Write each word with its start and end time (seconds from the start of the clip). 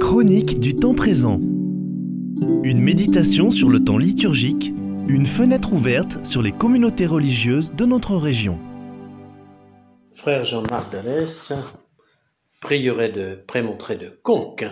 Chronique 0.00 0.58
du 0.58 0.74
temps 0.74 0.94
présent. 0.94 1.38
Une 1.38 2.80
méditation 2.80 3.50
sur 3.50 3.68
le 3.68 3.84
temps 3.84 3.98
liturgique, 3.98 4.72
une 5.06 5.26
fenêtre 5.26 5.74
ouverte 5.74 6.24
sur 6.24 6.40
les 6.40 6.52
communautés 6.52 7.04
religieuses 7.04 7.72
de 7.72 7.84
notre 7.84 8.16
région. 8.16 8.58
Frère 10.14 10.44
Jean-Marc 10.44 10.92
Dallès, 10.92 11.52
prieuré 12.62 13.12
de 13.12 13.34
Prémontré 13.46 13.98
de 13.98 14.08
Conques. 14.22 14.64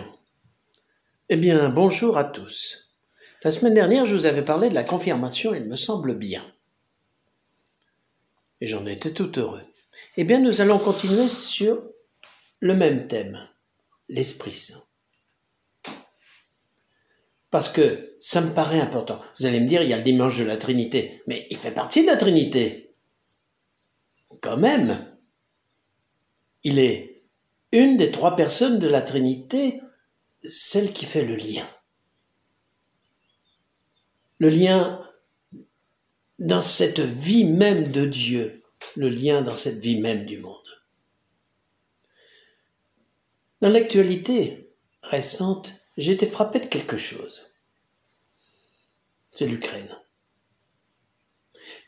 Eh 1.29 1.37
bien, 1.37 1.69
bonjour 1.69 2.17
à 2.17 2.23
tous. 2.23 2.95
La 3.43 3.51
semaine 3.51 3.75
dernière, 3.75 4.07
je 4.07 4.15
vous 4.15 4.25
avais 4.25 4.41
parlé 4.41 4.69
de 4.69 4.75
la 4.75 4.83
confirmation, 4.83 5.53
il 5.53 5.65
me 5.65 5.75
semble 5.75 6.15
bien. 6.15 6.43
Et 8.59 8.65
j'en 8.65 8.87
étais 8.87 9.11
tout 9.11 9.37
heureux. 9.37 9.61
Eh 10.17 10.23
bien, 10.23 10.39
nous 10.39 10.61
allons 10.61 10.79
continuer 10.79 11.27
sur 11.27 11.92
le 12.63 12.75
même 12.75 13.07
thème, 13.07 13.37
l'Esprit 14.07 14.53
Saint. 14.53 14.81
Parce 17.51 17.69
que 17.69 18.15
ça 18.21 18.39
me 18.39 18.53
paraît 18.53 18.79
important. 18.79 19.19
Vous 19.37 19.45
allez 19.45 19.59
me 19.59 19.67
dire, 19.67 19.83
il 19.83 19.89
y 19.89 19.93
a 19.93 19.97
le 19.97 20.03
dimanche 20.03 20.39
de 20.39 20.45
la 20.45 20.55
Trinité, 20.55 21.21
mais 21.27 21.45
il 21.49 21.57
fait 21.57 21.73
partie 21.73 22.03
de 22.03 22.07
la 22.07 22.15
Trinité. 22.15 22.95
Quand 24.39 24.55
même. 24.55 25.13
Il 26.63 26.79
est 26.79 27.25
une 27.73 27.97
des 27.97 28.11
trois 28.11 28.37
personnes 28.37 28.79
de 28.79 28.87
la 28.87 29.01
Trinité, 29.01 29.81
celle 30.47 30.93
qui 30.93 31.05
fait 31.05 31.25
le 31.25 31.35
lien. 31.35 31.67
Le 34.37 34.47
lien 34.47 35.05
dans 36.39 36.61
cette 36.61 37.01
vie 37.01 37.43
même 37.43 37.91
de 37.91 38.05
Dieu, 38.05 38.63
le 38.95 39.09
lien 39.09 39.41
dans 39.41 39.57
cette 39.57 39.79
vie 39.79 39.99
même 39.99 40.25
du 40.25 40.37
monde. 40.39 40.62
Dans 43.63 43.69
l'actualité 43.69 44.75
récente, 45.03 45.71
j'ai 45.95 46.11
été 46.11 46.29
frappé 46.29 46.59
de 46.59 46.65
quelque 46.65 46.97
chose. 46.97 47.53
C'est 49.31 49.47
l'Ukraine. 49.47 49.97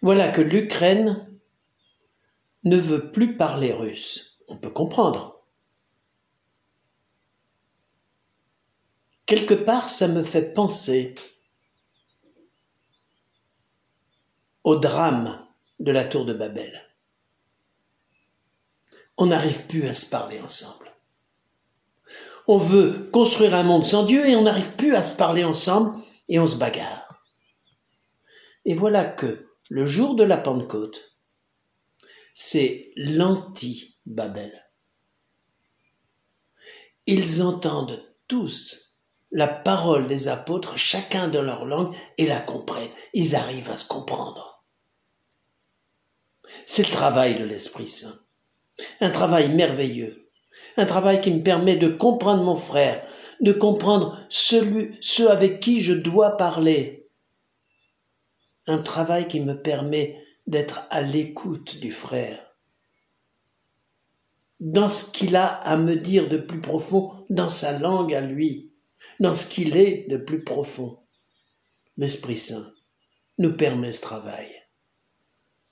Voilà 0.02 0.32
que 0.32 0.40
l'Ukraine 0.40 1.38
ne 2.64 2.78
veut 2.78 3.12
plus 3.12 3.36
parler 3.36 3.74
russe. 3.74 4.42
On 4.48 4.56
peut 4.56 4.70
comprendre. 4.70 5.44
Quelque 9.26 9.54
part, 9.54 9.90
ça 9.90 10.08
me 10.08 10.24
fait 10.24 10.54
penser 10.54 11.14
au 14.64 14.78
drame 14.78 15.46
de 15.80 15.92
la 15.92 16.06
tour 16.06 16.24
de 16.24 16.34
Babel. 16.34 16.90
On 19.18 19.26
n'arrive 19.26 19.68
plus 19.68 19.86
à 19.88 19.92
se 19.92 20.10
parler 20.10 20.40
ensemble. 20.40 20.95
On 22.48 22.58
veut 22.58 23.10
construire 23.12 23.56
un 23.56 23.64
monde 23.64 23.86
sans 23.86 24.06
Dieu 24.06 24.28
et 24.28 24.36
on 24.36 24.44
n'arrive 24.44 24.76
plus 24.76 24.96
à 24.96 25.02
se 25.02 25.16
parler 25.16 25.44
ensemble 25.44 25.96
et 26.30 26.40
on 26.40 26.48
se 26.48 26.58
bagarre. 26.58 27.24
Et 28.66 28.74
voilà 28.74 29.06
que 29.06 29.48
le 29.70 29.86
jour 29.86 30.16
de 30.16 30.24
la 30.24 30.38
Pentecôte, 30.38 31.16
c'est 32.34 32.92
l'anti-Babel. 32.98 34.52
Ils 37.08 37.42
entendent 37.44 38.04
tous 38.28 38.86
la 39.32 39.48
parole 39.48 40.08
des 40.08 40.28
apôtres, 40.28 40.78
chacun 40.78 41.28
dans 41.28 41.42
leur 41.42 41.66
langue, 41.66 41.96
et 42.18 42.26
la 42.26 42.40
comprennent. 42.40 42.92
Ils 43.14 43.36
arrivent 43.36 43.70
à 43.70 43.78
se 43.78 43.88
comprendre. 43.88 44.64
C'est 46.66 46.88
le 46.88 46.94
travail 46.94 47.38
de 47.38 47.44
l'Esprit 47.44 47.90
Saint. 47.90 48.16
Un 49.02 49.12
travail 49.12 49.50
merveilleux. 49.50 50.25
Un 50.78 50.86
travail 50.86 51.22
qui 51.22 51.32
me 51.32 51.44
permet 51.44 51.76
de 51.78 51.88
comprendre 51.88 52.44
mon 52.44 52.56
frère, 52.56 53.06
de 53.42 53.52
comprendre 53.52 54.20
celui, 54.30 54.98
ceux 55.02 55.30
avec 55.30 55.60
qui 55.60 55.82
je 55.82 55.94
dois 55.94 56.38
parler. 56.38 57.10
Un 58.68 58.80
travail 58.80 59.28
qui 59.28 59.42
me 59.42 59.54
permet 59.62 60.22
d'être 60.48 60.88
à 60.90 61.02
l'écoute 61.02 61.80
du 61.80 61.92
frère. 61.92 62.42
Dans 64.60 64.90
ce 64.90 65.12
qu'il 65.12 65.36
a 65.36 65.48
à 65.48 65.78
me 65.78 65.96
dire 65.96 66.30
de 66.30 66.38
plus 66.38 66.62
profond, 66.62 67.12
dans 67.30 67.50
sa 67.50 67.78
langue 67.78 68.14
à 68.14 68.22
lui, 68.22 68.72
dans 69.20 69.34
ce 69.34 69.50
qu'il 69.50 69.78
est 69.78 70.08
de 70.10 70.18
plus 70.18 70.44
profond. 70.44 71.00
L'Esprit 71.98 72.38
Saint 72.38 72.74
nous 73.38 73.56
permet 73.56 73.92
ce 73.92 74.02
travail. 74.02 74.50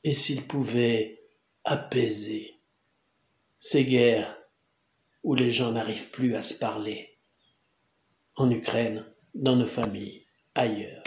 Et 0.03 0.13
s'il 0.13 0.47
pouvait 0.47 1.21
apaiser 1.63 2.59
ces 3.59 3.85
guerres 3.85 4.42
où 5.23 5.35
les 5.35 5.51
gens 5.51 5.71
n'arrivent 5.71 6.11
plus 6.11 6.35
à 6.35 6.41
se 6.41 6.59
parler, 6.59 7.17
en 8.35 8.49
Ukraine, 8.49 9.05
dans 9.33 9.55
nos 9.55 9.67
familles, 9.67 10.25
ailleurs. 10.55 11.03